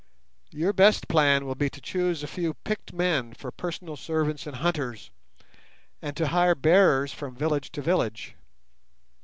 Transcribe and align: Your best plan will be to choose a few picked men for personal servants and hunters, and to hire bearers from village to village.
Your 0.49 0.73
best 0.73 1.07
plan 1.07 1.45
will 1.45 1.53
be 1.53 1.69
to 1.69 1.79
choose 1.79 2.23
a 2.23 2.27
few 2.27 2.55
picked 2.55 2.91
men 2.91 3.35
for 3.35 3.51
personal 3.51 3.95
servants 3.95 4.47
and 4.47 4.55
hunters, 4.55 5.11
and 6.01 6.17
to 6.17 6.29
hire 6.29 6.55
bearers 6.55 7.13
from 7.13 7.35
village 7.35 7.71
to 7.73 7.83
village. 7.83 8.33